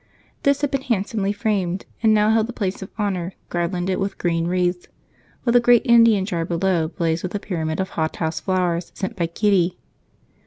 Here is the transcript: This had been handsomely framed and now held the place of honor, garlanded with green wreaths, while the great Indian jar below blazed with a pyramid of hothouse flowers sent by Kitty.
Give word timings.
This 0.41 0.61
had 0.61 0.71
been 0.71 0.81
handsomely 0.81 1.31
framed 1.31 1.85
and 2.01 2.11
now 2.11 2.31
held 2.31 2.47
the 2.47 2.53
place 2.53 2.81
of 2.81 2.89
honor, 2.97 3.33
garlanded 3.49 3.99
with 3.99 4.17
green 4.17 4.47
wreaths, 4.47 4.87
while 5.43 5.53
the 5.53 5.59
great 5.59 5.85
Indian 5.85 6.25
jar 6.25 6.43
below 6.43 6.87
blazed 6.87 7.21
with 7.21 7.35
a 7.35 7.39
pyramid 7.39 7.79
of 7.79 7.89
hothouse 7.89 8.39
flowers 8.39 8.89
sent 8.95 9.15
by 9.15 9.27
Kitty. 9.27 9.77